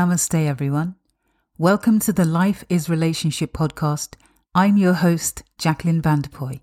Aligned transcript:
Namaste, 0.00 0.46
everyone. 0.46 0.94
Welcome 1.58 1.98
to 1.98 2.12
the 2.14 2.24
Life 2.24 2.64
is 2.70 2.88
Relationship 2.88 3.52
podcast. 3.52 4.14
I'm 4.54 4.78
your 4.78 4.94
host, 4.94 5.42
Jacqueline 5.58 6.00
Vanderpoy. 6.00 6.62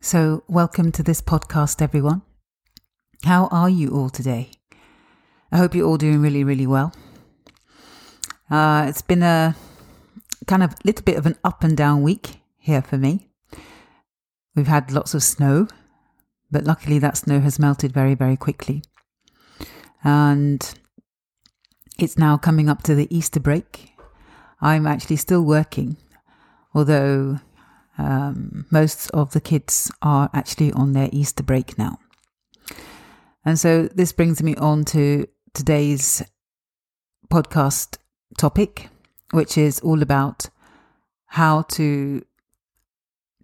So, 0.00 0.44
welcome 0.46 0.92
to 0.92 1.02
this 1.02 1.20
podcast, 1.20 1.82
everyone. 1.82 2.22
How 3.24 3.48
are 3.48 3.68
you 3.68 3.90
all 3.90 4.10
today? 4.10 4.52
I 5.50 5.56
hope 5.56 5.74
you're 5.74 5.88
all 5.88 5.96
doing 5.96 6.22
really, 6.22 6.44
really 6.44 6.68
well. 6.68 6.94
Uh, 8.48 8.86
it's 8.88 9.02
been 9.02 9.24
a 9.24 9.56
kind 10.46 10.62
of 10.62 10.76
little 10.84 11.04
bit 11.04 11.18
of 11.18 11.26
an 11.26 11.36
up 11.42 11.64
and 11.64 11.76
down 11.76 12.04
week 12.04 12.42
here 12.58 12.80
for 12.80 12.96
me. 12.96 13.28
We've 14.54 14.68
had 14.68 14.92
lots 14.92 15.14
of 15.14 15.24
snow, 15.24 15.66
but 16.48 16.62
luckily 16.62 17.00
that 17.00 17.16
snow 17.16 17.40
has 17.40 17.58
melted 17.58 17.90
very, 17.90 18.14
very 18.14 18.36
quickly. 18.36 18.84
And 20.04 20.78
it's 22.02 22.18
now 22.18 22.36
coming 22.36 22.68
up 22.68 22.82
to 22.84 22.94
the 22.94 23.14
Easter 23.14 23.40
break. 23.40 23.92
I'm 24.60 24.86
actually 24.86 25.16
still 25.16 25.42
working, 25.42 25.96
although 26.74 27.40
um, 27.98 28.66
most 28.70 29.10
of 29.10 29.32
the 29.32 29.40
kids 29.40 29.90
are 30.02 30.30
actually 30.32 30.72
on 30.72 30.92
their 30.92 31.08
Easter 31.12 31.42
break 31.42 31.78
now. 31.78 31.98
And 33.44 33.58
so 33.58 33.88
this 33.88 34.12
brings 34.12 34.42
me 34.42 34.54
on 34.56 34.84
to 34.86 35.26
today's 35.54 36.22
podcast 37.30 37.96
topic, 38.38 38.88
which 39.32 39.56
is 39.56 39.80
all 39.80 40.02
about 40.02 40.50
how 41.26 41.62
to 41.62 42.22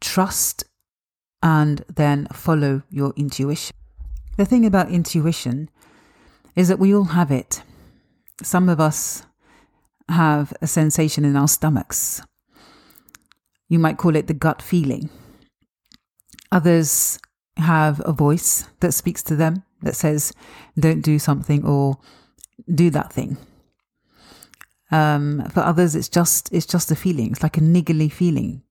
trust 0.00 0.64
and 1.42 1.84
then 1.94 2.26
follow 2.32 2.82
your 2.90 3.12
intuition. 3.16 3.74
The 4.36 4.44
thing 4.44 4.66
about 4.66 4.90
intuition 4.90 5.70
is 6.54 6.68
that 6.68 6.78
we 6.78 6.94
all 6.94 7.04
have 7.04 7.30
it. 7.30 7.62
Some 8.42 8.68
of 8.68 8.80
us 8.80 9.24
have 10.08 10.52
a 10.60 10.66
sensation 10.66 11.24
in 11.24 11.36
our 11.36 11.48
stomachs. 11.48 12.22
You 13.68 13.78
might 13.78 13.98
call 13.98 14.14
it 14.14 14.26
the 14.26 14.34
gut 14.34 14.62
feeling. 14.62 15.10
Others 16.52 17.18
have 17.56 18.00
a 18.04 18.12
voice 18.12 18.68
that 18.80 18.92
speaks 18.92 19.22
to 19.24 19.36
them 19.36 19.64
that 19.82 19.96
says, 19.96 20.32
don't 20.78 21.00
do 21.00 21.18
something 21.18 21.64
or 21.64 21.98
do 22.72 22.90
that 22.90 23.12
thing. 23.12 23.36
Um, 24.90 25.48
for 25.50 25.60
others, 25.60 25.96
it's 25.96 26.08
just 26.08 26.52
it's 26.52 26.66
just 26.66 26.92
a 26.92 26.96
feeling. 26.96 27.32
It's 27.32 27.42
like 27.42 27.56
a 27.56 27.60
niggly 27.60 28.10
feeling 28.10 28.62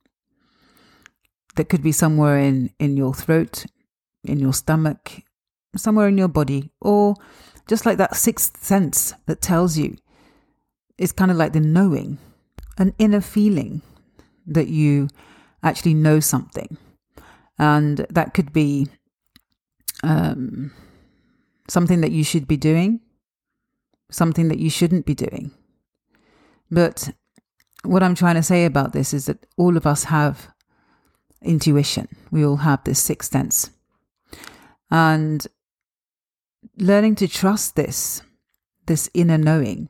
that 1.55 1.67
could 1.67 1.83
be 1.83 1.91
somewhere 1.91 2.37
in 2.37 2.71
in 2.79 2.95
your 2.95 3.13
throat, 3.13 3.65
in 4.23 4.39
your 4.39 4.53
stomach, 4.53 5.23
somewhere 5.75 6.07
in 6.07 6.17
your 6.17 6.29
body, 6.29 6.71
or 6.79 7.15
just 7.67 7.85
like 7.85 7.97
that 7.97 8.15
sixth 8.15 8.63
sense 8.63 9.13
that 9.25 9.41
tells 9.41 9.77
you. 9.77 9.97
It's 10.97 11.11
kind 11.11 11.31
of 11.31 11.37
like 11.37 11.53
the 11.53 11.59
knowing, 11.59 12.19
an 12.77 12.93
inner 12.97 13.21
feeling 13.21 13.81
that 14.47 14.67
you 14.67 15.09
actually 15.61 15.93
know 15.93 16.19
something, 16.19 16.77
and 17.57 18.05
that 18.09 18.33
could 18.33 18.53
be 18.53 18.87
um, 20.03 20.71
something 21.67 22.01
that 22.01 22.11
you 22.11 22.23
should 22.23 22.47
be 22.47 22.57
doing, 22.57 23.01
something 24.09 24.47
that 24.47 24.59
you 24.59 24.69
shouldn't 24.69 25.05
be 25.05 25.15
doing. 25.15 25.51
But 26.71 27.09
what 27.83 28.03
I'm 28.03 28.15
trying 28.15 28.35
to 28.35 28.43
say 28.43 28.65
about 28.65 28.93
this 28.93 29.13
is 29.13 29.25
that 29.25 29.45
all 29.57 29.77
of 29.77 29.85
us 29.85 30.05
have 30.05 30.49
intuition. 31.41 32.07
We 32.31 32.45
all 32.45 32.57
have 32.57 32.83
this 32.83 33.01
sixth 33.01 33.31
sense. 33.31 33.69
And 34.89 35.45
learning 36.77 37.15
to 37.15 37.27
trust 37.27 37.75
this, 37.75 38.21
this 38.85 39.09
inner 39.13 39.37
knowing, 39.37 39.89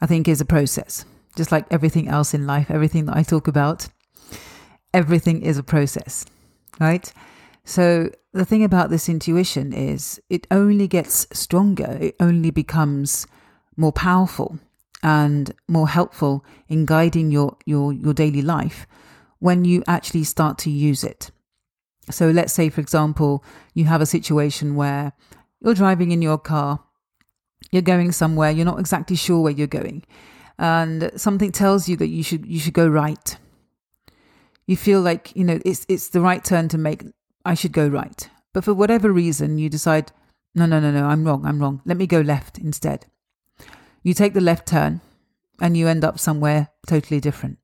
I 0.00 0.06
think 0.06 0.28
is 0.28 0.40
a 0.40 0.44
process. 0.44 1.04
Just 1.36 1.52
like 1.52 1.66
everything 1.70 2.08
else 2.08 2.32
in 2.32 2.46
life, 2.46 2.70
everything 2.70 3.06
that 3.06 3.16
I 3.16 3.22
talk 3.22 3.46
about, 3.48 3.88
everything 4.94 5.42
is 5.42 5.58
a 5.58 5.62
process, 5.62 6.24
right? 6.80 7.12
So 7.64 8.10
the 8.32 8.44
thing 8.44 8.64
about 8.64 8.90
this 8.90 9.08
intuition 9.08 9.72
is 9.72 10.20
it 10.30 10.46
only 10.50 10.88
gets 10.88 11.26
stronger, 11.32 11.98
it 12.00 12.16
only 12.20 12.50
becomes 12.50 13.26
more 13.76 13.92
powerful 13.92 14.58
and 15.02 15.52
more 15.68 15.88
helpful 15.88 16.44
in 16.68 16.86
guiding 16.86 17.30
your, 17.30 17.56
your, 17.66 17.92
your 17.92 18.14
daily 18.14 18.42
life 18.42 18.86
when 19.38 19.64
you 19.64 19.82
actually 19.86 20.24
start 20.24 20.58
to 20.58 20.70
use 20.70 21.04
it. 21.04 21.30
So 22.10 22.30
let's 22.30 22.52
say, 22.52 22.70
for 22.70 22.80
example, 22.80 23.44
you 23.74 23.84
have 23.86 24.00
a 24.00 24.06
situation 24.06 24.76
where 24.76 25.12
you're 25.62 25.74
driving 25.74 26.10
in 26.12 26.22
your 26.22 26.38
car, 26.38 26.82
you're 27.70 27.82
going 27.82 28.12
somewhere, 28.12 28.50
you're 28.50 28.66
not 28.66 28.78
exactly 28.80 29.16
sure 29.16 29.40
where 29.40 29.52
you're 29.52 29.66
going, 29.66 30.04
and 30.58 31.10
something 31.16 31.52
tells 31.52 31.88
you 31.88 31.96
that 31.96 32.08
you 32.08 32.22
should 32.22 32.46
you 32.46 32.58
should 32.58 32.74
go 32.74 32.88
right. 32.88 33.36
You 34.66 34.76
feel 34.76 35.00
like, 35.00 35.34
you 35.36 35.44
know, 35.44 35.60
it's 35.64 35.86
it's 35.88 36.08
the 36.08 36.20
right 36.20 36.44
turn 36.44 36.68
to 36.68 36.78
make. 36.78 37.04
I 37.44 37.54
should 37.54 37.72
go 37.72 37.86
right. 37.86 38.28
But 38.52 38.64
for 38.64 38.74
whatever 38.74 39.12
reason, 39.12 39.58
you 39.58 39.68
decide, 39.68 40.12
no, 40.54 40.66
no, 40.66 40.80
no, 40.80 40.90
no, 40.90 41.04
I'm 41.04 41.24
wrong, 41.24 41.44
I'm 41.44 41.60
wrong. 41.60 41.82
Let 41.84 41.98
me 41.98 42.06
go 42.06 42.20
left 42.20 42.58
instead. 42.58 43.06
You 44.02 44.14
take 44.14 44.34
the 44.34 44.40
left 44.40 44.66
turn 44.66 45.00
and 45.60 45.76
you 45.76 45.88
end 45.88 46.04
up 46.04 46.18
somewhere 46.18 46.68
totally 46.86 47.20
different. 47.20 47.58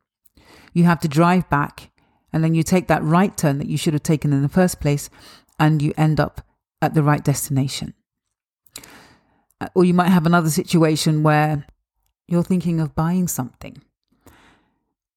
You 0.72 0.84
have 0.84 1.00
to 1.00 1.08
drive 1.08 1.48
back 1.48 1.90
and 2.32 2.44
then 2.44 2.54
you 2.54 2.62
take 2.62 2.88
that 2.88 3.02
right 3.02 3.36
turn 3.36 3.58
that 3.58 3.68
you 3.68 3.76
should 3.76 3.94
have 3.94 4.02
taken 4.02 4.32
in 4.32 4.42
the 4.42 4.48
first 4.48 4.80
place 4.80 5.10
and 5.58 5.80
you 5.80 5.92
end 5.96 6.20
up 6.20 6.42
at 6.82 6.92
the 6.92 7.02
right 7.02 7.24
destination. 7.24 7.94
Uh, 9.60 9.68
or 9.74 9.84
you 9.84 9.94
might 9.94 10.08
have 10.08 10.26
another 10.26 10.50
situation 10.50 11.22
where 11.22 11.64
you're 12.26 12.42
thinking 12.42 12.80
of 12.80 12.94
buying 12.94 13.28
something. 13.28 13.80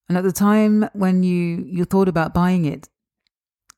And 0.07 0.17
at 0.17 0.23
the 0.23 0.31
time 0.31 0.87
when 0.93 1.23
you, 1.23 1.65
you 1.67 1.83
thought 1.83 2.07
about 2.07 2.33
buying 2.33 2.65
it, 2.65 2.87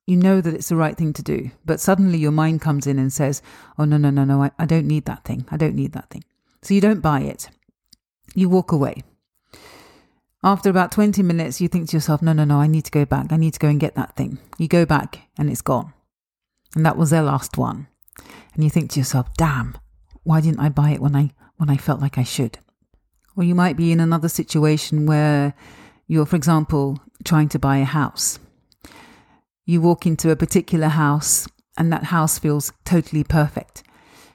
you 0.05 0.17
know 0.17 0.41
that 0.41 0.53
it's 0.53 0.69
the 0.69 0.75
right 0.75 0.97
thing 0.97 1.13
to 1.13 1.23
do. 1.23 1.51
But 1.65 1.79
suddenly 1.79 2.17
your 2.17 2.31
mind 2.31 2.61
comes 2.61 2.85
in 2.85 2.99
and 2.99 3.11
says, 3.11 3.41
oh, 3.79 3.85
no, 3.85 3.97
no, 3.97 4.09
no, 4.09 4.25
no, 4.25 4.43
I, 4.43 4.51
I 4.59 4.65
don't 4.65 4.87
need 4.87 5.05
that 5.05 5.23
thing. 5.23 5.45
I 5.49 5.57
don't 5.57 5.75
need 5.75 5.93
that 5.93 6.09
thing. 6.09 6.23
So 6.61 6.73
you 6.73 6.81
don't 6.81 7.01
buy 7.01 7.21
it. 7.21 7.49
You 8.35 8.49
walk 8.49 8.73
away. 8.73 9.03
After 10.43 10.69
about 10.69 10.91
20 10.91 11.23
minutes, 11.23 11.59
you 11.59 11.67
think 11.67 11.89
to 11.89 11.97
yourself, 11.97 12.21
no, 12.21 12.33
no, 12.33 12.43
no, 12.43 12.59
I 12.59 12.67
need 12.67 12.85
to 12.85 12.91
go 12.91 13.05
back. 13.05 13.31
I 13.31 13.37
need 13.37 13.53
to 13.53 13.59
go 13.59 13.69
and 13.69 13.79
get 13.79 13.95
that 13.95 14.15
thing. 14.15 14.37
You 14.57 14.67
go 14.67 14.85
back 14.85 15.19
and 15.37 15.49
it's 15.49 15.61
gone. 15.61 15.93
And 16.75 16.85
that 16.85 16.97
was 16.97 17.09
their 17.09 17.23
last 17.23 17.57
one. 17.57 17.87
And 18.53 18.63
you 18.63 18.69
think 18.69 18.91
to 18.91 18.99
yourself, 18.99 19.33
damn, 19.37 19.77
why 20.23 20.41
didn't 20.41 20.59
I 20.59 20.69
buy 20.69 20.91
it 20.91 21.01
when 21.01 21.15
I, 21.15 21.31
when 21.57 21.69
I 21.69 21.77
felt 21.77 22.01
like 22.01 22.17
I 22.17 22.23
should? 22.23 22.59
Or 23.35 23.43
you 23.43 23.55
might 23.55 23.77
be 23.77 23.91
in 23.91 23.99
another 23.99 24.29
situation 24.29 25.05
where 25.05 25.53
you're, 26.07 26.25
for 26.25 26.35
example, 26.35 26.99
trying 27.23 27.49
to 27.49 27.59
buy 27.59 27.77
a 27.77 27.85
house 27.85 28.39
you 29.67 29.81
walk 29.81 30.07
into 30.07 30.31
a 30.31 30.35
particular 30.35 30.87
house 30.87 31.45
and 31.77 31.91
that 31.91 32.05
house 32.05 32.39
feels 32.39 32.71
totally 32.85 33.23
perfect. 33.23 33.83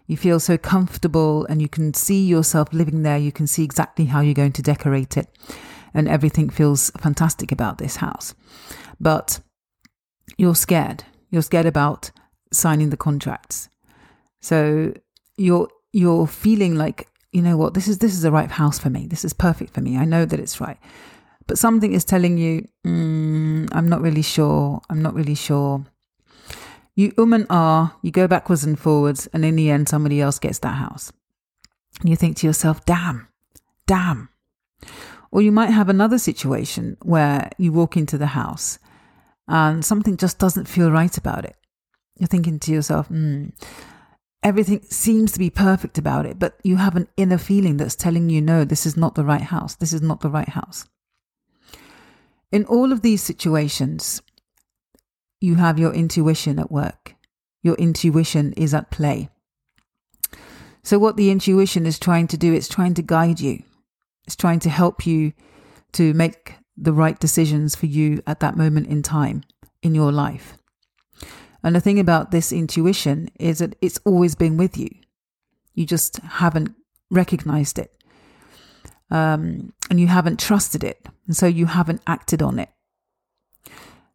You 0.07 0.17
feel 0.17 0.39
so 0.39 0.59
comfortable 0.59 1.47
and 1.47 1.63
you 1.63 1.69
can 1.69 1.95
see 1.95 2.25
yourself 2.25 2.73
living 2.73 3.03
there. 3.03 3.17
You 3.17 3.33
can 3.33 3.47
see 3.47 3.65
exactly 3.65 4.05
how 4.05 4.21
you're 4.21 4.35
going 4.35 4.53
to 4.53 4.63
decorate 4.63 5.17
it. 5.17 5.27
And 5.95 6.07
everything 6.07 6.51
feels 6.51 6.91
fantastic 6.99 7.51
about 7.51 7.79
this 7.79 7.97
house. 7.97 8.35
But 9.01 9.41
you're 10.37 10.55
scared. 10.55 11.05
You're 11.31 11.43
scared 11.43 11.67
about 11.67 12.11
signing 12.53 12.91
the 12.91 12.97
contracts. 12.97 13.69
So 14.41 14.95
you're 15.37 15.69
you're 15.93 16.27
feeling 16.27 16.75
like, 16.75 17.09
you 17.33 17.43
know 17.43 17.57
what, 17.57 17.75
this 17.75 17.89
is 17.89 17.99
this 17.99 18.13
is 18.13 18.23
the 18.23 18.33
right 18.33 18.51
house 18.51 18.79
for 18.79 18.91
me. 18.91 19.07
This 19.07 19.25
is 19.25 19.33
perfect 19.33 19.75
for 19.75 19.81
me. 19.81 19.97
I 19.97 20.05
know 20.05 20.25
that 20.25 20.41
it's 20.41 20.61
right 20.61 20.79
but 21.47 21.59
something 21.59 21.93
is 21.93 22.05
telling 22.05 22.39
you, 22.39 22.69
mm, 22.87 23.69
I'm 23.73 23.89
not 23.89 24.01
really 24.01 24.23
sure. 24.23 24.81
I'm 24.89 25.03
not 25.03 25.15
really 25.15 25.35
sure. 25.35 25.85
You 26.95 27.13
um 27.19 27.33
and 27.33 27.47
ah, 27.49 27.97
you 28.03 28.11
go 28.11 28.29
backwards 28.29 28.65
and 28.65 28.79
forwards, 28.79 29.27
and 29.33 29.45
in 29.45 29.57
the 29.57 29.71
end, 29.71 29.89
somebody 29.89 30.21
else 30.21 30.39
gets 30.39 30.59
that 30.61 30.77
house. 30.77 31.13
And 32.01 32.09
you 32.09 32.17
think 32.17 32.37
to 32.39 32.47
yourself, 32.47 32.85
damn, 32.85 33.29
damn. 33.87 34.29
Or 35.31 35.41
you 35.41 35.53
might 35.53 35.71
have 35.71 35.89
another 35.89 36.19
situation 36.19 36.97
where 37.03 37.51
you 37.57 37.73
walk 37.73 37.97
into 37.97 38.19
the 38.19 38.27
house 38.27 38.79
and 39.49 39.85
something 39.85 40.17
just 40.17 40.39
doesn't 40.39 40.69
feel 40.69 40.91
right 40.91 41.17
about 41.17 41.45
it. 41.45 41.57
You're 42.19 42.29
thinking 42.29 42.59
to 42.61 42.73
yourself, 42.73 43.09
hmm, 43.09 43.49
everything 44.43 44.83
seems 44.83 45.33
to 45.33 45.39
be 45.39 45.51
perfect 45.51 45.99
about 45.99 46.27
it, 46.27 46.39
but 46.39 46.59
you 46.63 46.77
have 46.77 46.97
an 46.97 47.09
inner 47.17 47.39
feeling 47.39 47.77
that's 47.77 47.97
telling 47.97 48.29
you, 48.29 48.41
no, 48.41 48.65
this 48.65 48.87
is 48.87 48.97
not 48.97 49.15
the 49.15 49.25
right 49.25 49.43
house. 49.43 49.77
This 49.77 49.93
is 49.93 50.03
not 50.03 50.21
the 50.21 50.31
right 50.31 50.49
house. 50.49 50.87
In 52.51 52.65
all 52.67 52.93
of 52.93 53.01
these 53.01 53.23
situations, 53.23 54.21
you 55.41 55.55
have 55.57 55.79
your 55.79 55.93
intuition 55.93 56.59
at 56.59 56.71
work. 56.71 57.15
Your 57.63 57.75
intuition 57.77 58.53
is 58.55 58.75
at 58.75 58.91
play. 58.91 59.31
So, 60.83 60.99
what 60.99 61.17
the 61.17 61.31
intuition 61.31 61.87
is 61.87 61.99
trying 61.99 62.27
to 62.29 62.37
do, 62.37 62.53
it's 62.53 62.69
trying 62.69 62.95
to 62.95 63.03
guide 63.03 63.41
you. 63.41 63.63
It's 64.27 64.37
trying 64.37 64.59
to 64.61 64.71
help 64.71 65.07
you 65.07 65.33
to 65.93 66.13
make 66.15 66.55
the 66.77 66.93
right 66.93 67.19
decisions 67.19 67.75
for 67.75 67.87
you 67.87 68.23
at 68.27 68.41
that 68.41 68.57
moment 68.57 68.89
in 68.89 69.03
time 69.03 69.43
in 69.83 69.95
your 69.95 70.13
life. 70.13 70.59
And 71.63 71.77
the 71.77 71.81
thing 71.81 71.99
about 71.99 72.31
this 72.31 72.53
intuition 72.53 73.29
is 73.39 73.59
that 73.59 73.77
it's 73.81 74.01
always 74.05 74.35
been 74.35 74.57
with 74.57 74.77
you. 74.77 74.91
You 75.75 75.87
just 75.87 76.19
haven't 76.19 76.75
recognized 77.11 77.79
it. 77.79 77.93
Um, 79.11 79.73
and 79.91 80.01
you 80.01 80.07
haven't 80.07 80.41
trusted 80.41 80.83
it. 80.83 81.07
And 81.27 81.37
so 81.37 81.47
you 81.47 81.67
haven't 81.67 82.03
acted 82.07 82.43
on 82.43 82.59
it. 82.59 82.71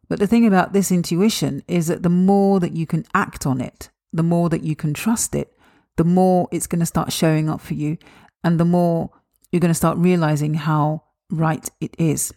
But 0.08 0.18
the 0.18 0.26
thing 0.26 0.46
about 0.46 0.72
this 0.72 0.90
intuition 0.90 1.62
is 1.68 1.86
that 1.86 2.02
the 2.02 2.08
more 2.08 2.60
that 2.60 2.72
you 2.72 2.86
can 2.86 3.04
act 3.14 3.46
on 3.46 3.60
it, 3.60 3.90
the 4.12 4.22
more 4.22 4.48
that 4.48 4.62
you 4.62 4.74
can 4.74 4.94
trust 4.94 5.34
it, 5.34 5.56
the 5.96 6.04
more 6.04 6.48
it's 6.50 6.66
going 6.66 6.80
to 6.80 6.86
start 6.86 7.12
showing 7.12 7.48
up 7.48 7.60
for 7.60 7.74
you. 7.74 7.98
And 8.42 8.58
the 8.58 8.64
more 8.64 9.10
you're 9.50 9.60
going 9.60 9.70
to 9.70 9.74
start 9.74 9.98
realizing 9.98 10.54
how 10.54 11.04
right 11.30 11.68
it 11.80 11.94
is. 11.98 12.32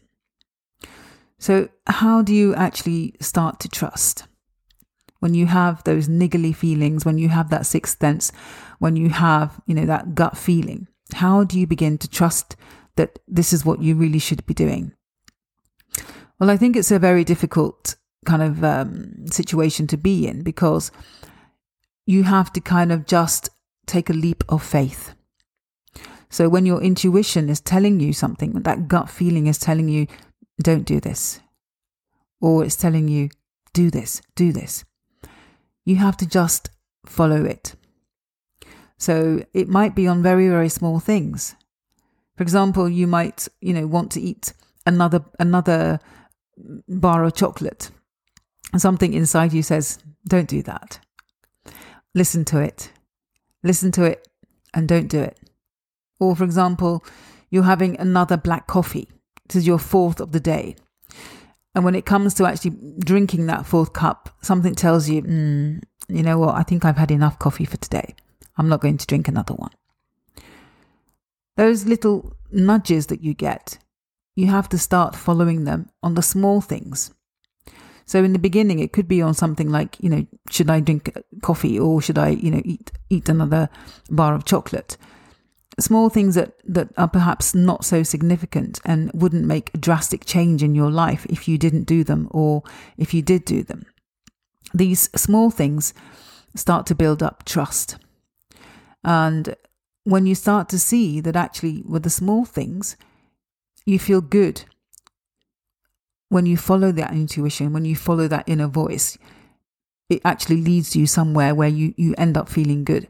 So, 1.37 1.69
how 1.87 2.21
do 2.21 2.33
you 2.33 2.53
actually 2.53 3.15
start 3.19 3.59
to 3.61 3.69
trust? 3.69 4.27
When 5.21 5.33
you 5.33 5.45
have 5.45 5.83
those 5.83 6.07
niggly 6.07 6.53
feelings, 6.53 7.05
when 7.05 7.17
you 7.17 7.29
have 7.29 7.49
that 7.51 7.65
sixth 7.65 7.99
sense, 7.99 8.31
when 8.79 8.95
you 8.95 9.09
have, 9.09 9.61
you 9.67 9.75
know, 9.75 9.85
that 9.85 10.15
gut 10.15 10.35
feeling, 10.35 10.87
how 11.13 11.43
do 11.43 11.59
you 11.59 11.67
begin 11.67 11.97
to 11.99 12.09
trust 12.09 12.55
that 12.95 13.19
this 13.27 13.53
is 13.53 13.63
what 13.63 13.81
you 13.81 13.95
really 13.95 14.19
should 14.19 14.45
be 14.45 14.53
doing? 14.53 14.93
Well, 16.39 16.49
I 16.49 16.57
think 16.57 16.75
it's 16.75 16.91
a 16.91 16.97
very 16.97 17.23
difficult 17.23 17.95
kind 18.25 18.41
of 18.41 18.63
um, 18.63 19.27
situation 19.27 19.85
to 19.87 19.97
be 19.97 20.27
in 20.27 20.41
because 20.41 20.91
you 22.07 22.23
have 22.23 22.51
to 22.53 22.59
kind 22.59 22.91
of 22.91 23.05
just 23.05 23.49
take 23.85 24.09
a 24.09 24.13
leap 24.13 24.43
of 24.49 24.63
faith. 24.63 25.13
So 26.29 26.49
when 26.49 26.65
your 26.65 26.81
intuition 26.81 27.47
is 27.49 27.59
telling 27.59 27.99
you 27.99 28.13
something, 28.13 28.53
that 28.53 28.87
gut 28.87 29.09
feeling 29.09 29.47
is 29.47 29.59
telling 29.59 29.87
you, 29.87 30.07
don't 30.63 30.85
do 30.85 30.99
this, 30.99 31.39
or 32.39 32.63
it's 32.63 32.75
telling 32.75 33.07
you, 33.07 33.29
do 33.73 33.91
this, 33.91 34.21
do 34.35 34.51
this, 34.51 34.83
you 35.85 35.97
have 35.97 36.17
to 36.17 36.25
just 36.25 36.69
follow 37.05 37.43
it. 37.43 37.75
So 38.97 39.43
it 39.53 39.67
might 39.67 39.95
be 39.95 40.07
on 40.07 40.21
very, 40.21 40.47
very 40.47 40.69
small 40.69 40.99
things. 40.99 41.55
For 42.37 42.43
example, 42.43 42.87
you 42.87 43.07
might, 43.07 43.47
you 43.59 43.73
know, 43.73 43.87
want 43.87 44.11
to 44.11 44.21
eat 44.21 44.53
another 44.85 45.25
another 45.39 45.99
bar 46.87 47.23
of 47.23 47.35
chocolate. 47.35 47.89
Something 48.77 49.13
inside 49.13 49.53
you 49.53 49.63
says, 49.63 49.99
don't 50.27 50.47
do 50.47 50.61
that. 50.63 50.99
Listen 52.13 52.45
to 52.45 52.59
it. 52.59 52.91
Listen 53.63 53.91
to 53.93 54.03
it 54.03 54.27
and 54.73 54.87
don't 54.87 55.07
do 55.07 55.19
it. 55.19 55.39
Or, 56.19 56.35
for 56.35 56.43
example, 56.43 57.03
you're 57.49 57.63
having 57.63 57.99
another 57.99 58.37
black 58.37 58.67
coffee. 58.67 59.09
This 59.47 59.57
is 59.57 59.67
your 59.67 59.79
fourth 59.79 60.21
of 60.21 60.31
the 60.31 60.39
day. 60.39 60.75
And 61.73 61.85
when 61.85 61.95
it 61.95 62.05
comes 62.05 62.33
to 62.35 62.45
actually 62.45 62.75
drinking 62.99 63.45
that 63.45 63.65
fourth 63.65 63.93
cup, 63.93 64.29
something 64.41 64.75
tells 64.75 65.09
you, 65.09 65.21
mm, 65.21 65.81
you 66.09 66.23
know 66.23 66.37
what, 66.37 66.55
I 66.55 66.63
think 66.63 66.83
I've 66.83 66.97
had 66.97 67.11
enough 67.11 67.39
coffee 67.39 67.65
for 67.65 67.77
today. 67.77 68.15
I'm 68.57 68.67
not 68.67 68.81
going 68.81 68.97
to 68.97 69.07
drink 69.07 69.27
another 69.27 69.53
one. 69.53 69.71
Those 71.55 71.85
little 71.85 72.35
nudges 72.51 73.07
that 73.07 73.23
you 73.23 73.33
get, 73.33 73.77
you 74.35 74.47
have 74.47 74.67
to 74.69 74.77
start 74.77 75.15
following 75.15 75.63
them 75.63 75.89
on 76.03 76.15
the 76.15 76.21
small 76.21 76.59
things. 76.61 77.11
So 78.05 78.23
in 78.23 78.33
the 78.33 78.39
beginning, 78.39 78.79
it 78.79 78.91
could 78.91 79.07
be 79.07 79.21
on 79.21 79.33
something 79.33 79.69
like, 79.69 79.97
you 80.01 80.09
know, 80.09 80.27
should 80.49 80.69
I 80.69 80.81
drink 80.81 81.15
coffee 81.41 81.79
or 81.79 82.01
should 82.01 82.17
I, 82.17 82.29
you 82.29 82.51
know, 82.51 82.61
eat 82.65 82.91
eat 83.09 83.29
another 83.29 83.69
bar 84.09 84.33
of 84.33 84.43
chocolate? 84.43 84.97
Small 85.79 86.09
things 86.09 86.35
that, 86.35 86.53
that 86.65 86.89
are 86.97 87.07
perhaps 87.07 87.55
not 87.55 87.85
so 87.85 88.03
significant 88.03 88.79
and 88.85 89.11
wouldn't 89.13 89.45
make 89.45 89.71
a 89.73 89.77
drastic 89.77 90.25
change 90.25 90.61
in 90.63 90.75
your 90.75 90.91
life 90.91 91.25
if 91.29 91.47
you 91.47 91.57
didn't 91.57 91.83
do 91.83 92.03
them 92.03 92.27
or 92.31 92.63
if 92.97 93.13
you 93.13 93.21
did 93.21 93.45
do 93.45 93.63
them. 93.63 93.85
These 94.73 95.09
small 95.15 95.49
things 95.49 95.93
start 96.55 96.85
to 96.87 96.95
build 96.95 97.23
up 97.23 97.45
trust. 97.45 97.97
And 99.03 99.55
when 100.03 100.25
you 100.25 100.35
start 100.35 100.69
to 100.69 100.79
see 100.79 101.19
that 101.21 101.35
actually 101.35 101.83
with 101.85 102.03
the 102.03 102.09
small 102.09 102.45
things, 102.45 102.97
you 103.85 103.99
feel 103.99 104.21
good. 104.21 104.65
When 106.29 106.45
you 106.45 106.57
follow 106.57 106.91
that 106.93 107.11
intuition, 107.11 107.73
when 107.73 107.85
you 107.85 107.95
follow 107.95 108.27
that 108.27 108.47
inner 108.47 108.67
voice, 108.67 109.17
it 110.09 110.21
actually 110.23 110.61
leads 110.61 110.95
you 110.95 111.07
somewhere 111.07 111.55
where 111.55 111.69
you, 111.69 111.93
you 111.97 112.13
end 112.17 112.37
up 112.37 112.49
feeling 112.49 112.83
good. 112.83 113.07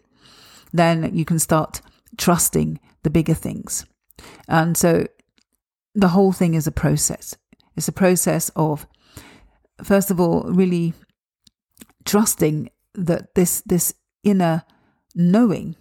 Then 0.71 1.15
you 1.15 1.25
can 1.25 1.39
start 1.39 1.81
trusting 2.17 2.79
the 3.03 3.09
bigger 3.09 3.33
things. 3.33 3.85
And 4.47 4.77
so 4.77 5.07
the 5.95 6.09
whole 6.09 6.31
thing 6.31 6.53
is 6.53 6.67
a 6.67 6.71
process. 6.71 7.35
It's 7.75 7.87
a 7.87 7.93
process 7.93 8.49
of, 8.55 8.87
first 9.83 10.11
of 10.11 10.19
all, 10.19 10.43
really 10.43 10.93
trusting 12.05 12.69
that 12.93 13.35
this, 13.35 13.61
this 13.65 13.93
inner 14.23 14.63
knowing 15.15 15.75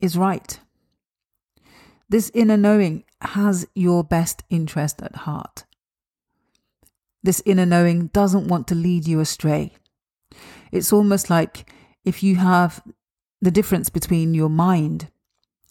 is 0.00 0.16
right. 0.16 0.58
This 2.08 2.30
inner 2.34 2.56
knowing 2.56 3.04
has 3.20 3.66
your 3.74 4.04
best 4.04 4.42
interest 4.50 5.00
at 5.02 5.16
heart. 5.16 5.64
This 7.22 7.42
inner 7.46 7.66
knowing 7.66 8.08
doesn't 8.08 8.48
want 8.48 8.66
to 8.68 8.74
lead 8.74 9.06
you 9.06 9.20
astray. 9.20 9.72
It's 10.72 10.92
almost 10.92 11.30
like 11.30 11.72
if 12.04 12.22
you 12.22 12.36
have 12.36 12.82
the 13.40 13.50
difference 13.50 13.88
between 13.90 14.34
your 14.34 14.48
mind 14.48 15.10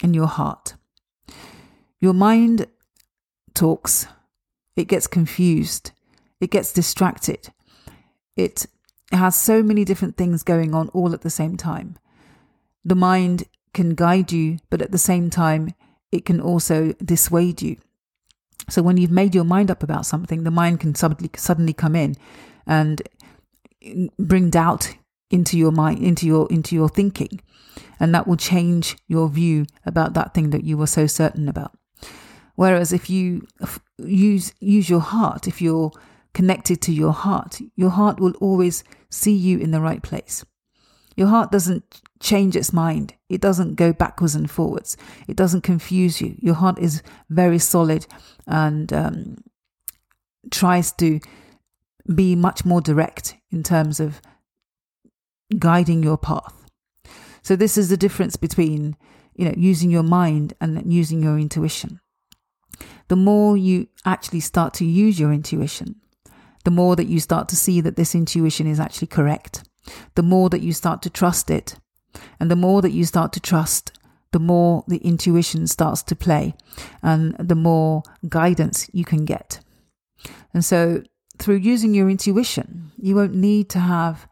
in 0.02 0.14
your 0.14 0.28
heart. 0.28 0.76
Your 2.00 2.14
mind 2.14 2.68
talks, 3.54 4.08
it 4.76 4.88
gets 4.88 5.08
confused, 5.08 5.92
it 6.40 6.50
gets 6.50 6.74
distracted, 6.74 7.50
it 8.36 8.66
has 9.12 9.36
so 9.36 9.62
many 9.62 9.86
different 9.86 10.18
things 10.18 10.44
going 10.44 10.74
on 10.74 10.90
all 10.90 11.14
at 11.14 11.22
the 11.22 11.30
same 11.30 11.58
time. 11.58 11.98
The 12.84 12.96
mind 12.96 13.44
can 13.74 13.94
guide 13.94 14.32
you, 14.32 14.58
but 14.70 14.82
at 14.82 14.92
the 14.92 14.98
same 14.98 15.30
time, 15.30 15.74
it 16.12 16.26
can 16.26 16.42
also 16.42 16.94
dissuade 16.94 17.62
you. 17.62 17.78
So 18.70 18.82
when 18.82 18.98
you've 18.98 19.12
made 19.12 19.36
your 19.36 19.44
mind 19.44 19.70
up 19.70 19.84
about 19.84 20.06
something, 20.06 20.44
the 20.44 20.52
mind 20.52 20.80
can 20.80 20.96
suddenly 20.96 21.30
suddenly 21.36 21.74
come 21.74 21.96
in 21.96 22.16
and 22.66 23.02
bring 24.18 24.50
doubt 24.50 24.96
into 25.32 25.58
your 25.58 25.72
mind, 25.72 26.04
into 26.04 26.28
your 26.28 26.48
into 26.52 26.76
your 26.76 26.90
thinking, 26.90 27.42
and 28.00 28.14
that 28.14 28.28
will 28.28 28.38
change 28.38 28.98
your 29.08 29.30
view 29.30 29.66
about 29.86 30.14
that 30.14 30.34
thing 30.34 30.50
that 30.52 30.64
you 30.64 30.78
were 30.78 30.88
so 30.88 31.08
certain 31.08 31.48
about. 31.48 31.72
Whereas 32.56 32.94
if 32.94 33.10
you 33.10 33.48
use 33.98 34.54
use 34.60 34.90
your 34.90 35.00
heart, 35.00 35.48
if 35.48 35.62
you're 35.62 35.92
connected 36.34 36.82
to 36.82 36.94
your 36.94 37.14
heart, 37.14 37.60
your 37.76 37.90
heart 37.90 38.20
will 38.20 38.34
always 38.40 38.84
see 39.10 39.34
you 39.34 39.58
in 39.58 39.72
the 39.72 39.82
right 39.82 40.02
place. 40.02 40.46
Your 41.16 41.28
heart 41.28 41.52
doesn't 41.52 42.02
change 42.22 42.56
its 42.56 42.72
mind. 42.72 43.16
It 43.30 43.42
doesn't 43.42 43.76
go 43.76 43.92
backwards 43.92 44.36
and 44.36 44.50
forwards. 44.50 44.96
It 45.28 45.36
doesn't 45.36 45.62
confuse 45.62 46.22
you. 46.22 46.36
Your 46.40 46.56
heart 46.56 46.80
is 46.80 47.04
very 47.30 47.60
solid 47.60 48.08
and 48.48 48.94
um, 48.94 49.44
tries 50.50 50.92
to 50.94 51.20
be 52.14 52.36
much 52.36 52.66
more 52.66 52.82
direct 52.82 53.36
in 53.52 53.64
terms 53.64 54.00
of 54.00 54.22
guiding 55.58 56.04
your 56.04 56.18
path. 56.18 56.54
So 57.42 57.56
this 57.56 57.78
is 57.78 57.90
the 57.90 57.98
difference 57.98 58.36
between, 58.36 58.96
you 59.36 59.46
know, 59.46 59.54
using 59.58 59.92
your 59.92 60.04
mind 60.04 60.54
and 60.62 60.92
using 60.92 61.24
your 61.24 61.38
intuition. 61.38 62.00
The 63.08 63.16
more 63.16 63.58
you 63.58 63.88
actually 64.06 64.40
start 64.40 64.74
to 64.76 64.86
use 64.86 65.20
your 65.20 65.34
intuition, 65.34 65.96
the 66.64 66.72
more 66.72 66.96
that 66.96 67.08
you 67.08 67.20
start 67.20 67.50
to 67.50 67.56
see 67.56 67.82
that 67.82 67.96
this 67.96 68.16
intuition 68.16 68.68
is 68.68 68.80
actually 68.80 69.08
correct, 69.08 69.64
the 70.16 70.24
more 70.24 70.50
that 70.50 70.62
you 70.62 70.74
start 70.74 71.02
to 71.02 71.10
trust 71.10 71.50
it, 71.50 71.76
and 72.40 72.52
the 72.52 72.56
more 72.56 72.82
that 72.82 72.92
you 72.92 73.06
start 73.06 73.34
to 73.34 73.40
trust, 73.40 73.98
the 74.32 74.40
more 74.40 74.84
the 74.88 74.98
intuition 74.98 75.68
starts 75.68 76.04
to 76.04 76.16
play 76.16 76.56
and 77.04 77.36
the 77.38 77.56
more 77.56 78.04
guidance 78.30 78.90
you 78.94 79.04
can 79.04 79.26
get. 79.26 79.60
And 80.54 80.64
so, 80.64 81.04
through 81.38 81.56
using 81.56 81.94
your 81.94 82.10
intuition, 82.10 82.92
you 82.98 83.16
won't 83.16 83.34
need 83.34 83.70
to 83.72 83.80
have 83.80 84.28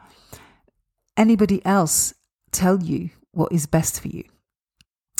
anybody 1.19 1.63
else 1.65 2.15
tell 2.51 2.81
you 2.81 3.11
what 3.31 3.51
is 3.51 3.67
best 3.67 4.01
for 4.01 4.07
you. 4.07 4.23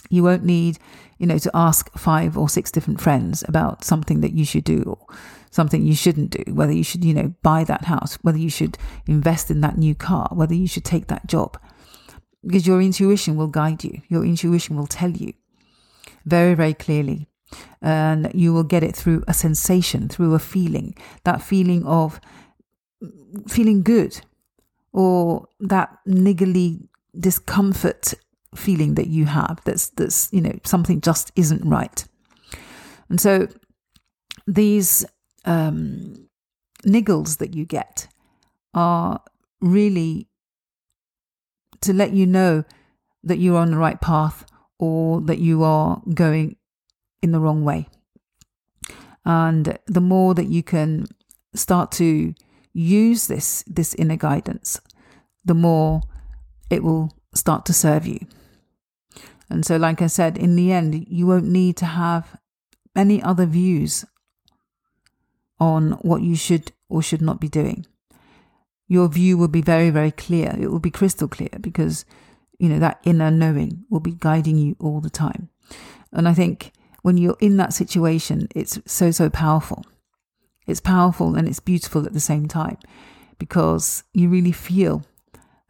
You 0.09 0.23
won't 0.23 0.43
need, 0.43 0.79
you 1.19 1.27
know, 1.27 1.37
to 1.37 1.51
ask 1.53 1.91
five 1.95 2.35
or 2.35 2.49
six 2.49 2.71
different 2.71 2.99
friends 2.99 3.43
about 3.47 3.83
something 3.83 4.21
that 4.21 4.33
you 4.33 4.45
should 4.45 4.63
do 4.63 4.81
or 4.83 5.15
something 5.51 5.85
you 5.85 5.93
shouldn't 5.93 6.31
do, 6.31 6.53
whether 6.53 6.71
you 6.71 6.83
should, 6.83 7.03
you 7.03 7.13
know, 7.13 7.33
buy 7.43 7.63
that 7.65 7.85
house, 7.85 8.17
whether 8.23 8.37
you 8.37 8.49
should 8.49 8.77
invest 9.07 9.51
in 9.51 9.61
that 9.61 9.77
new 9.77 9.93
car, 9.93 10.29
whether 10.31 10.55
you 10.55 10.67
should 10.67 10.85
take 10.85 11.07
that 11.07 11.27
job. 11.27 11.59
Because 12.43 12.65
your 12.65 12.81
intuition 12.81 13.35
will 13.35 13.47
guide 13.47 13.83
you. 13.83 14.01
Your 14.07 14.23
intuition 14.23 14.77
will 14.77 14.87
tell 14.87 15.11
you 15.11 15.33
very, 16.25 16.53
very 16.53 16.73
clearly. 16.73 17.27
And 17.81 18.31
you 18.33 18.53
will 18.53 18.63
get 18.63 18.83
it 18.83 18.95
through 18.95 19.23
a 19.27 19.33
sensation, 19.33 20.07
through 20.07 20.33
a 20.33 20.39
feeling, 20.39 20.95
that 21.23 21.41
feeling 21.41 21.85
of 21.85 22.21
mm, 23.03 23.49
feeling 23.49 23.81
good, 23.81 24.21
or 24.93 25.47
that 25.59 25.97
niggly 26.07 26.87
discomfort 27.19 28.13
feeling 28.55 28.95
that 28.95 29.07
you 29.07 29.25
have 29.25 29.61
that's 29.63 29.89
that's 29.89 30.31
you 30.33 30.41
know 30.41 30.57
something 30.63 30.99
just 31.01 31.31
isn't 31.35 31.63
right 31.63 32.05
and 33.09 33.21
so 33.21 33.47
these 34.47 35.05
um, 35.45 36.27
niggles 36.85 37.37
that 37.37 37.53
you 37.53 37.65
get 37.65 38.07
are 38.73 39.21
really 39.61 40.27
to 41.81 41.93
let 41.93 42.13
you 42.13 42.25
know 42.25 42.63
that 43.23 43.37
you're 43.37 43.57
on 43.57 43.71
the 43.71 43.77
right 43.77 43.99
path 44.01 44.45
or 44.79 45.21
that 45.21 45.39
you 45.39 45.63
are 45.63 46.01
going 46.13 46.55
in 47.21 47.31
the 47.31 47.39
wrong 47.39 47.63
way. 47.63 47.87
And 49.25 49.77
the 49.85 50.01
more 50.01 50.33
that 50.33 50.47
you 50.47 50.63
can 50.63 51.07
start 51.53 51.91
to 51.93 52.33
use 52.73 53.27
this 53.27 53.63
this 53.67 53.93
inner 53.95 54.17
guidance, 54.17 54.79
the 55.43 55.53
more 55.53 56.01
it 56.69 56.83
will 56.83 57.11
start 57.33 57.65
to 57.65 57.73
serve 57.73 58.05
you. 58.05 58.19
And 59.49 59.65
so, 59.65 59.77
like 59.77 60.01
I 60.01 60.07
said, 60.07 60.37
in 60.37 60.55
the 60.55 60.71
end, 60.71 61.07
you 61.09 61.25
won't 61.25 61.45
need 61.45 61.75
to 61.77 61.85
have 61.85 62.37
any 62.95 63.21
other 63.21 63.45
views 63.45 64.05
on 65.59 65.93
what 66.01 66.21
you 66.21 66.35
should 66.35 66.71
or 66.87 67.01
should 67.01 67.21
not 67.21 67.39
be 67.39 67.47
doing. 67.47 67.85
Your 68.87 69.07
view 69.07 69.37
will 69.37 69.47
be 69.47 69.61
very, 69.61 69.89
very 69.89 70.11
clear. 70.11 70.55
It 70.59 70.71
will 70.71 70.79
be 70.79 70.91
crystal 70.91 71.27
clear 71.27 71.49
because, 71.61 72.05
you 72.59 72.69
know, 72.69 72.79
that 72.79 72.99
inner 73.03 73.29
knowing 73.31 73.85
will 73.89 73.99
be 73.99 74.15
guiding 74.17 74.57
you 74.57 74.75
all 74.79 74.99
the 75.01 75.09
time. 75.09 75.49
And 76.11 76.27
I 76.27 76.33
think 76.33 76.71
when 77.01 77.17
you're 77.17 77.37
in 77.39 77.57
that 77.57 77.73
situation, 77.73 78.47
it's 78.55 78.79
so, 78.85 79.11
so 79.11 79.29
powerful. 79.29 79.85
It's 80.69 80.79
powerful 80.79 81.35
and 81.35 81.47
it's 81.47 81.59
beautiful 81.59 82.05
at 82.05 82.13
the 82.13 82.19
same 82.19 82.47
time 82.47 82.77
because 83.37 84.03
you 84.13 84.29
really 84.29 84.51
feel 84.51 85.03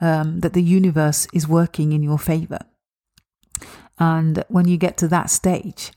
um, 0.02 0.42
that 0.42 0.54
the 0.54 0.64
universe 0.64 1.28
is 1.34 1.48
working 1.48 1.92
in 1.94 2.04
your 2.04 2.20
favor. 2.20 2.60
And 3.98 4.44
when 4.48 4.68
you 4.68 4.78
get 4.78 4.98
to 4.98 5.08
that 5.10 5.30
stage, 5.30 5.92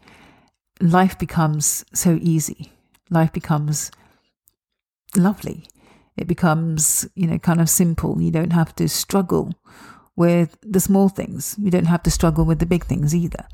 life 0.80 1.18
becomes 1.18 1.84
so 1.94 2.18
easy. 2.20 2.72
Life 3.10 3.32
becomes 3.32 3.90
lovely. 5.16 5.66
It 6.16 6.26
becomes, 6.26 7.08
you 7.14 7.26
know, 7.26 7.38
kind 7.38 7.60
of 7.60 7.68
simple. 7.68 8.20
You 8.20 8.30
don't 8.30 8.52
have 8.52 8.74
to 8.76 8.88
struggle 8.88 9.52
with 10.16 10.58
the 10.62 10.80
small 10.80 11.08
things. 11.08 11.56
You 11.58 11.70
don't 11.70 11.86
have 11.86 12.02
to 12.02 12.10
struggle 12.10 12.44
with 12.44 12.58
the 12.58 12.66
big 12.66 12.84
things 12.84 13.14
either. 13.14 13.46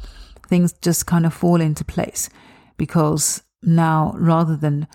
Things 0.48 0.72
just 0.72 1.06
kind 1.06 1.26
of 1.26 1.34
fall 1.34 1.60
into 1.60 1.84
place 1.84 2.30
because 2.76 3.42
now 3.62 4.14
rather 4.16 4.56
than 4.56 4.88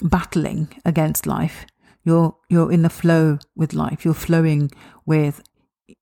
battling 0.00 0.68
against 0.84 1.26
life, 1.26 1.66
you're 2.04 2.36
you're 2.48 2.72
in 2.72 2.82
the 2.82 2.90
flow 2.90 3.38
with 3.54 3.74
life. 3.74 4.04
You're 4.04 4.14
flowing 4.14 4.70
with 5.04 5.42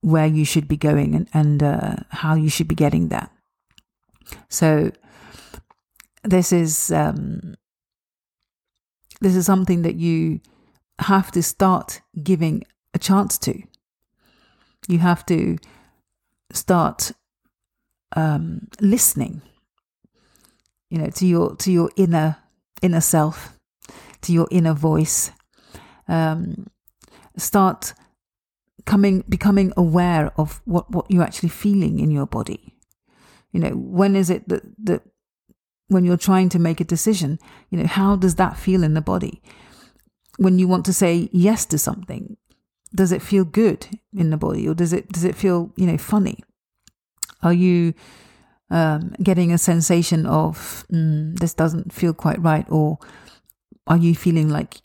where 0.00 0.26
you 0.26 0.44
should 0.44 0.68
be 0.68 0.76
going 0.76 1.14
and, 1.14 1.28
and 1.32 1.62
uh, 1.62 1.96
how 2.10 2.34
you 2.34 2.48
should 2.48 2.68
be 2.68 2.74
getting 2.74 3.08
there. 3.08 3.30
So 4.48 4.92
this 6.22 6.52
is 6.52 6.90
um, 6.90 7.54
this 9.20 9.36
is 9.36 9.46
something 9.46 9.82
that 9.82 9.96
you 9.96 10.40
have 11.00 11.30
to 11.32 11.42
start 11.42 12.00
giving 12.22 12.64
a 12.92 12.98
chance 12.98 13.38
to. 13.38 13.62
You 14.88 14.98
have 14.98 15.24
to 15.26 15.56
start 16.52 17.12
um, 18.16 18.68
listening, 18.80 19.42
you 20.90 20.98
know, 20.98 21.10
to 21.10 21.26
your 21.26 21.56
to 21.56 21.72
your 21.72 21.90
inner 21.96 22.36
inner 22.82 23.00
self, 23.00 23.58
to 24.24 24.32
your 24.32 24.48
inner 24.50 24.74
voice. 24.74 25.30
Um, 26.08 26.66
start 27.36 27.94
coming 28.84 29.24
becoming 29.28 29.72
aware 29.76 30.30
of 30.36 30.60
what 30.64 30.90
what 30.90 31.10
you're 31.10 31.22
actually 31.22 31.48
feeling 31.48 31.98
in 31.98 32.10
your 32.10 32.26
body. 32.26 32.76
You 33.52 33.60
know, 33.60 33.70
when 33.70 34.16
is 34.16 34.30
it 34.30 34.48
that 34.48 34.62
that 34.84 35.02
when 35.88 36.04
you're 36.04 36.16
trying 36.16 36.48
to 36.50 36.58
make 36.58 36.80
a 36.80 36.84
decision, 36.84 37.38
you 37.70 37.78
know, 37.78 37.86
how 37.86 38.16
does 38.16 38.34
that 38.36 38.56
feel 38.56 38.82
in 38.82 38.94
the 38.94 39.00
body? 39.00 39.42
When 40.36 40.58
you 40.58 40.66
want 40.66 40.84
to 40.86 40.92
say 40.92 41.28
yes 41.32 41.64
to 41.66 41.78
something, 41.78 42.36
does 42.94 43.12
it 43.12 43.22
feel 43.22 43.44
good 43.44 43.86
in 44.16 44.30
the 44.30 44.36
body 44.36 44.68
or 44.68 44.74
does 44.74 44.92
it 44.92 45.08
does 45.08 45.24
it 45.24 45.36
feel, 45.36 45.72
you 45.76 45.86
know, 45.86 45.98
funny? 45.98 46.42
Are 47.42 47.52
you 47.52 47.94
um, 48.70 49.14
getting 49.22 49.52
a 49.52 49.58
sensation 49.58 50.26
of 50.26 50.84
mm, 50.92 51.38
this 51.38 51.54
doesn't 51.54 51.92
feel 51.92 52.14
quite 52.14 52.40
right, 52.42 52.66
or 52.70 52.98
are 53.86 53.96
you 53.96 54.14
feeling 54.14 54.48
like, 54.48 54.80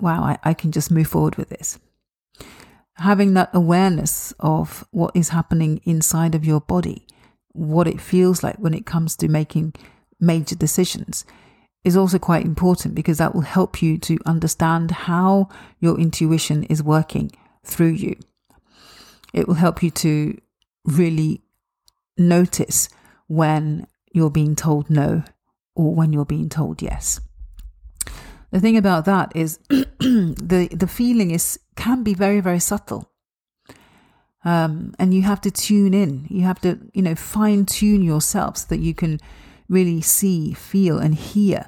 wow, 0.00 0.22
I, 0.22 0.38
I 0.42 0.54
can 0.54 0.72
just 0.72 0.90
move 0.90 1.08
forward 1.08 1.36
with 1.36 1.48
this? 1.48 1.78
Having 2.94 3.34
that 3.34 3.50
awareness 3.52 4.32
of 4.40 4.86
what 4.90 5.14
is 5.14 5.30
happening 5.30 5.80
inside 5.84 6.34
of 6.34 6.44
your 6.44 6.60
body, 6.60 7.06
what 7.52 7.86
it 7.86 8.00
feels 8.00 8.42
like 8.42 8.56
when 8.56 8.74
it 8.74 8.86
comes 8.86 9.16
to 9.16 9.28
making 9.28 9.74
major 10.20 10.54
decisions 10.54 11.24
is 11.84 11.96
also 11.96 12.18
quite 12.18 12.44
important 12.44 12.94
because 12.94 13.18
that 13.18 13.34
will 13.34 13.42
help 13.42 13.80
you 13.80 13.96
to 13.96 14.18
understand 14.26 14.90
how 14.90 15.48
your 15.78 15.98
intuition 16.00 16.64
is 16.64 16.82
working 16.82 17.30
through 17.64 17.92
you. 17.92 18.16
It 19.32 19.46
will 19.46 19.54
help 19.54 19.82
you 19.82 19.90
to 19.90 20.36
really 20.84 21.42
notice 22.16 22.88
when 23.28 23.86
you're 24.12 24.30
being 24.30 24.56
told 24.56 24.88
no 24.88 25.22
or 25.74 25.94
when 25.94 26.12
you're 26.12 26.24
being 26.24 26.48
told 26.48 26.82
yes. 26.82 27.20
The 28.50 28.60
thing 28.60 28.76
about 28.76 29.04
that 29.04 29.32
is 29.34 29.58
the 29.68 30.68
the 30.72 30.86
feeling 30.86 31.30
is 31.30 31.58
can 31.74 32.02
be 32.02 32.14
very 32.14 32.40
very 32.40 32.60
subtle. 32.60 33.10
Um, 34.44 34.94
and 35.00 35.12
you 35.12 35.22
have 35.22 35.40
to 35.40 35.50
tune 35.50 35.92
in. 35.92 36.28
You 36.30 36.42
have 36.42 36.60
to, 36.60 36.78
you 36.94 37.02
know, 37.02 37.16
fine 37.16 37.66
tune 37.66 38.02
yourself 38.02 38.58
so 38.58 38.66
that 38.68 38.78
you 38.78 38.94
can 38.94 39.18
really 39.68 40.00
see, 40.00 40.52
feel, 40.52 40.98
and 40.98 41.16
hear 41.16 41.66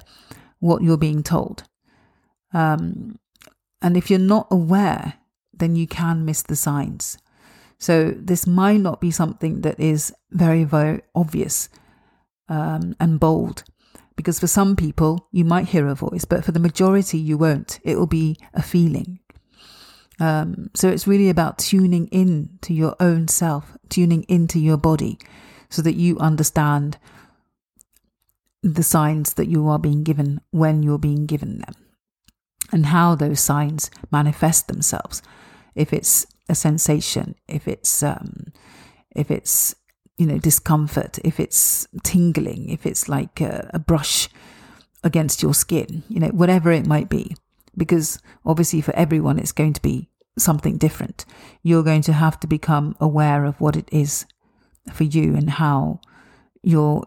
what 0.59 0.81
you're 0.81 0.95
being 0.95 1.21
told. 1.21 1.63
Um, 2.53 3.19
and 3.81 3.97
if 3.97 4.09
you're 4.09 4.17
not 4.17 4.47
aware, 4.49 5.15
then 5.51 5.75
you 5.75 5.87
can 5.87 6.23
miss 6.23 6.41
the 6.41 6.55
signs. 6.55 7.17
So 7.79 8.11
this 8.11 8.47
might 8.47 8.79
not 8.79 9.01
be 9.01 9.11
something 9.11 9.61
that 9.61 9.77
is 9.77 10.13
very, 10.31 10.63
very 10.63 11.01
obvious 11.13 11.67
um, 12.47 12.95
and 12.99 13.19
bold. 13.19 13.65
Because 14.19 14.37
for 14.37 14.47
some 14.47 14.75
people, 14.75 15.29
you 15.31 15.45
might 15.45 15.69
hear 15.69 15.87
a 15.87 15.95
voice, 15.95 16.25
but 16.25 16.43
for 16.43 16.51
the 16.51 16.59
majority, 16.59 17.17
you 17.17 17.37
won't. 17.37 17.79
It 17.85 17.97
will 17.97 18.05
be 18.05 18.35
a 18.53 18.61
feeling. 18.61 19.19
Um, 20.19 20.71
so 20.75 20.89
it's 20.89 21.07
really 21.07 21.29
about 21.29 21.57
tuning 21.57 22.07
in 22.07 22.59
to 22.63 22.73
your 22.73 22.97
own 22.99 23.29
self, 23.29 23.77
tuning 23.87 24.23
into 24.23 24.59
your 24.59 24.75
body, 24.75 25.19
so 25.69 25.81
that 25.83 25.95
you 25.95 26.19
understand 26.19 26.97
the 28.61 28.83
signs 28.83 29.35
that 29.35 29.47
you 29.47 29.69
are 29.69 29.79
being 29.79 30.03
given 30.03 30.41
when 30.51 30.83
you're 30.83 30.97
being 30.97 31.25
given 31.25 31.59
them 31.59 31.75
and 32.73 32.87
how 32.87 33.15
those 33.15 33.39
signs 33.39 33.89
manifest 34.11 34.67
themselves. 34.67 35.21
If 35.75 35.93
it's 35.93 36.27
a 36.49 36.55
sensation, 36.55 37.35
if 37.47 37.69
it's 37.69 38.03
um, 38.03 38.51
if 39.15 39.31
it's 39.31 39.75
you 40.19 40.27
know 40.27 40.37
discomfort, 40.37 41.17
if 41.23 41.39
it's 41.39 41.87
tingling, 42.03 42.69
if 42.69 42.85
it's 42.85 43.09
like 43.09 43.41
a, 43.41 43.69
a 43.73 43.79
brush 43.79 44.29
against 45.03 45.41
your 45.41 45.53
skin, 45.53 46.03
you 46.09 46.19
know 46.19 46.29
whatever 46.29 46.71
it 46.71 46.85
might 46.85 47.09
be, 47.09 47.35
because 47.75 48.19
obviously 48.45 48.81
for 48.81 48.95
everyone 48.95 49.39
it's 49.39 49.53
going 49.53 49.73
to 49.73 49.81
be 49.81 50.09
something 50.37 50.77
different. 50.77 51.25
You're 51.63 51.83
going 51.83 52.01
to 52.03 52.13
have 52.13 52.39
to 52.41 52.47
become 52.47 52.95
aware 52.99 53.45
of 53.45 53.59
what 53.59 53.75
it 53.75 53.89
is 53.91 54.25
for 54.93 55.03
you 55.03 55.35
and 55.35 55.49
how 55.49 55.99
your 56.63 57.05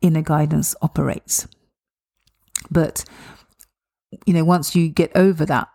inner 0.00 0.22
guidance 0.22 0.74
operates. 0.82 1.46
But, 2.70 3.04
you 4.26 4.34
know, 4.34 4.44
once 4.44 4.74
you 4.74 4.88
get 4.88 5.12
over 5.16 5.44
that 5.46 5.68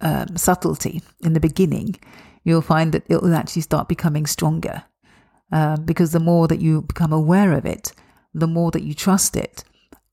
um, 0.00 0.36
subtlety 0.36 1.02
in 1.22 1.32
the 1.32 1.40
beginning, 1.40 1.96
you'll 2.44 2.62
find 2.62 2.92
that 2.92 3.04
it 3.08 3.22
will 3.22 3.34
actually 3.34 3.62
start 3.62 3.88
becoming 3.88 4.26
stronger. 4.26 4.84
Um, 5.52 5.84
because 5.84 6.12
the 6.12 6.20
more 6.20 6.48
that 6.48 6.60
you 6.60 6.82
become 6.82 7.12
aware 7.12 7.52
of 7.52 7.64
it, 7.64 7.92
the 8.34 8.48
more 8.48 8.70
that 8.72 8.82
you 8.82 8.94
trust 8.94 9.36
it, 9.36 9.64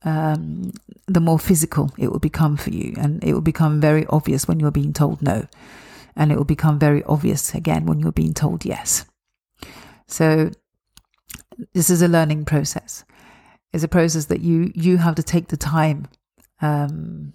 um, 0.04 0.72
the 1.08 1.20
more 1.20 1.40
physical 1.40 1.92
it 1.98 2.12
will 2.12 2.20
become 2.20 2.56
for 2.58 2.70
you. 2.70 2.94
And 2.98 3.24
it 3.24 3.34
will 3.34 3.42
become 3.42 3.82
very 3.82 4.06
obvious 4.08 4.48
when 4.48 4.60
you're 4.60 4.72
being 4.72 4.94
told 4.94 5.22
no. 5.22 5.48
And 6.16 6.32
it 6.32 6.38
will 6.38 6.46
become 6.46 6.78
very 6.78 7.04
obvious 7.06 7.56
again 7.56 7.86
when 7.86 8.00
you're 8.00 8.12
being 8.12 8.34
told 8.34 8.66
yes. 8.66 9.06
So, 10.08 10.52
this 11.74 11.90
is 11.90 12.02
a 12.02 12.08
learning 12.08 12.46
process 12.46 13.04
It's 13.72 13.84
a 13.84 13.88
process 13.88 14.26
that 14.26 14.42
you 14.42 14.72
you 14.76 14.98
have 14.98 15.16
to 15.16 15.24
take 15.24 15.48
the 15.48 15.58
time 15.58 16.08
um, 16.62 17.34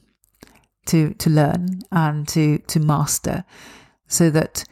to 0.87 1.15
to 1.15 1.31
learn 1.31 1.81
and 1.91 2.29
to 2.29 2.59
to 2.59 2.81
master, 2.81 3.45
so 4.07 4.31
that 4.31 4.65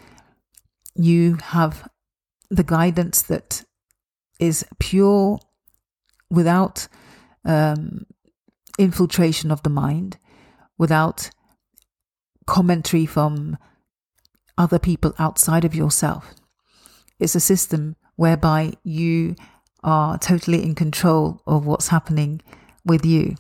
you 0.95 1.35
have 1.43 1.89
the 2.51 2.65
guidance 2.65 3.23
that 3.23 3.65
is 4.39 4.65
pure, 4.79 5.39
without 6.31 6.89
um, 7.45 8.07
infiltration 8.79 9.51
of 9.51 9.63
the 9.63 9.71
mind, 9.71 10.19
without 10.79 11.31
commentary 12.47 13.07
from 13.07 13.57
other 14.59 14.79
people 14.79 15.15
outside 15.19 15.65
of 15.65 15.75
yourself. 15.75 16.35
It's 17.19 17.35
a 17.35 17.41
system 17.41 17.97
whereby 18.17 18.75
you 18.83 19.37
are 19.83 20.19
totally 20.19 20.63
in 20.63 20.75
control 20.75 21.41
of 21.47 21.67
what's 21.67 21.89
happening 21.89 22.43
with 22.85 23.05
you 23.05 23.37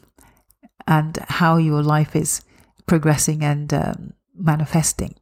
and 0.87 1.17
how 1.29 1.57
your 1.57 1.83
life 1.83 2.15
is 2.15 2.43
progressing 2.87 3.43
and 3.43 3.73
um, 3.75 4.13
manifesting. 4.35 5.15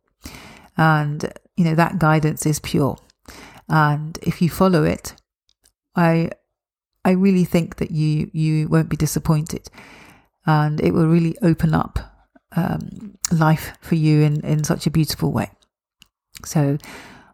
And, 0.76 1.33
you 1.57 1.64
know, 1.64 1.75
that 1.75 1.99
guidance 1.99 2.47
is 2.47 2.59
pure. 2.59 2.99
And 3.68 4.18
if 4.23 4.42
you 4.42 4.50
follow 4.50 4.85
it, 4.85 5.14
I 5.97 6.30
I 7.04 7.11
really 7.12 7.44
think 7.44 7.76
that 7.76 7.90
you 7.90 8.30
you 8.33 8.68
won't 8.68 8.88
be 8.88 8.97
disappointed, 8.97 9.68
and 10.47 10.80
it 10.80 10.92
will 10.92 11.06
really 11.06 11.37
open 11.42 11.75
up 11.75 11.99
um, 12.56 13.16
life 13.33 13.76
for 13.80 13.94
you 13.94 14.23
in 14.23 14.40
in 14.44 14.64
such 14.64 14.87
a 14.87 14.90
beautiful 14.90 15.33
way. 15.33 15.50
So, 16.44 16.78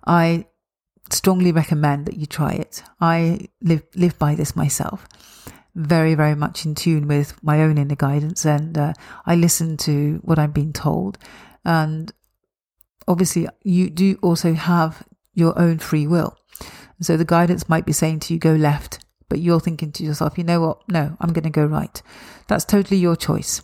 I 0.07 0.47
strongly 1.11 1.53
recommend 1.53 2.07
that 2.07 2.17
you 2.17 2.27
try 2.27 2.53
it. 2.53 2.83
I 3.01 3.49
live 3.63 3.83
live 3.95 4.19
by 4.19 4.35
this 4.35 4.57
myself. 4.57 5.07
Very, 5.77 6.17
very 6.17 6.35
much 6.35 6.67
in 6.67 6.75
tune 6.75 7.07
with 7.07 7.41
my 7.45 7.63
own 7.63 7.79
inner 7.79 7.95
guidance, 7.95 8.45
and 8.45 8.77
uh, 8.77 8.93
I 9.25 9.37
listen 9.37 9.77
to 9.79 10.21
what 10.23 10.39
I'm 10.39 10.51
being 10.51 10.73
told. 10.73 11.17
And 11.65 12.13
obviously, 13.07 13.49
you 13.63 13.89
do 13.89 14.19
also 14.21 14.55
have 14.55 15.05
your 15.35 15.59
own 15.59 15.79
free 15.79 16.07
will. 16.07 16.37
So 17.01 17.17
the 17.17 17.25
guidance 17.25 17.69
might 17.69 17.87
be 17.87 17.93
saying 17.93 18.21
to 18.21 18.35
you, 18.35 18.41
go 18.41 18.53
left, 18.53 19.05
but 19.29 19.41
you're 19.41 19.61
thinking 19.61 19.93
to 19.93 20.05
yourself, 20.05 20.37
you 20.37 20.45
know 20.45 20.61
what? 20.61 20.89
No, 20.89 21.17
I'm 21.21 21.33
going 21.33 21.45
to 21.45 21.51
go 21.51 21.65
right. 21.65 22.03
That's 22.49 22.65
totally 22.65 22.99
your 22.99 23.17
choice. 23.17 23.63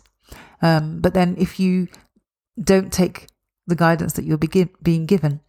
Um, 0.61 1.01
but 1.01 1.13
then 1.13 1.35
if 1.37 1.59
you 1.59 1.87
don't 2.61 2.91
take 2.91 3.27
the 3.67 3.75
guidance 3.75 4.13
that 4.13 4.25
you're 4.25 4.37
be- 4.37 4.69
being 4.81 5.05
given 5.05 5.41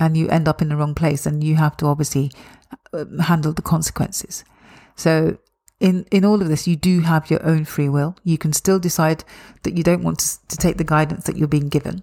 and 0.00 0.16
you 0.16 0.28
end 0.28 0.48
up 0.48 0.60
in 0.60 0.68
the 0.68 0.76
wrong 0.76 0.94
place, 0.94 1.24
then 1.24 1.40
you 1.40 1.56
have 1.56 1.76
to 1.76 1.86
obviously 1.86 2.32
um, 2.92 3.18
handle 3.18 3.52
the 3.52 3.62
consequences. 3.62 4.44
So 4.96 5.38
in 5.78 6.06
in 6.10 6.24
all 6.24 6.40
of 6.40 6.48
this, 6.48 6.66
you 6.66 6.74
do 6.74 7.00
have 7.00 7.30
your 7.30 7.44
own 7.44 7.64
free 7.64 7.88
will. 7.88 8.16
You 8.24 8.38
can 8.38 8.52
still 8.52 8.78
decide 8.78 9.24
that 9.62 9.76
you 9.76 9.84
don't 9.84 10.02
want 10.02 10.18
to, 10.20 10.48
to 10.48 10.56
take 10.56 10.78
the 10.78 10.84
guidance 10.84 11.24
that 11.24 11.36
you're 11.36 11.48
being 11.48 11.68
given, 11.68 12.02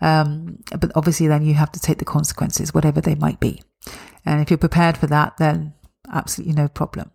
um, 0.00 0.58
but 0.78 0.92
obviously, 0.94 1.26
then 1.28 1.44
you 1.44 1.54
have 1.54 1.72
to 1.72 1.80
take 1.80 1.98
the 1.98 2.04
consequences, 2.04 2.74
whatever 2.74 3.00
they 3.00 3.14
might 3.14 3.40
be. 3.40 3.62
And 4.24 4.40
if 4.40 4.50
you're 4.50 4.58
prepared 4.58 4.96
for 4.96 5.06
that, 5.08 5.36
then 5.38 5.74
absolutely 6.12 6.54
no 6.54 6.68
problem. 6.68 7.10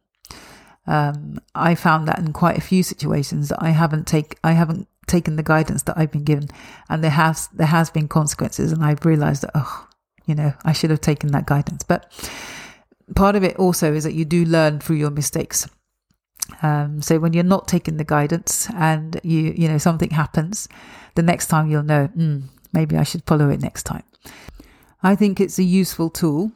Um, 0.88 1.40
I 1.54 1.76
found 1.76 2.08
that 2.08 2.20
in 2.20 2.34
quite 2.34 2.58
a 2.58 2.62
few 2.62 2.82
situations 2.82 3.50
that 3.50 3.62
I 3.62 3.70
haven't 3.70 4.08
take 4.08 4.38
I 4.44 4.54
haven't 4.54 4.88
taken 5.08 5.36
the 5.36 5.44
guidance 5.44 5.84
that 5.84 5.98
I've 5.98 6.12
been 6.12 6.24
given, 6.24 6.48
and 6.90 7.04
there 7.04 7.12
has 7.12 7.48
there 7.50 7.68
has 7.68 7.90
been 7.90 8.08
consequences, 8.08 8.72
and 8.72 8.84
I've 8.84 9.06
realised 9.06 9.44
that 9.44 9.52
oh, 9.54 9.88
you 10.26 10.36
know, 10.36 10.54
I 10.64 10.74
should 10.74 10.90
have 10.90 11.02
taken 11.02 11.32
that 11.32 11.46
guidance. 11.46 11.84
But 11.84 12.12
part 13.16 13.36
of 13.36 13.44
it 13.44 13.56
also 13.58 13.94
is 13.94 14.04
that 14.04 14.14
you 14.14 14.26
do 14.26 14.46
learn 14.46 14.80
through 14.80 14.98
your 14.98 15.12
mistakes. 15.12 15.68
Um, 16.64 17.02
so 17.02 17.20
when 17.20 17.34
you're 17.34 17.44
not 17.44 17.68
taking 17.68 17.98
the 17.98 18.04
guidance 18.04 18.68
and 18.74 19.20
you 19.24 19.54
you 19.56 19.68
know 19.68 19.78
something 19.78 20.10
happens, 20.10 20.68
the 21.16 21.22
next 21.22 21.48
time 21.48 21.70
you'll 21.70 21.84
know 21.84 22.08
mm, 22.08 22.44
maybe 22.74 22.98
I 22.98 23.04
should 23.04 23.24
follow 23.26 23.50
it 23.50 23.62
next 23.62 23.84
time. 23.84 24.04
I 25.02 25.16
think 25.16 25.40
it's 25.40 25.60
a 25.60 25.64
useful 25.64 26.10
tool 26.10 26.52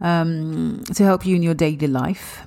um, 0.00 0.82
to 0.94 1.04
help 1.04 1.24
you 1.24 1.36
in 1.36 1.42
your 1.42 1.54
daily 1.54 1.86
life 1.86 2.44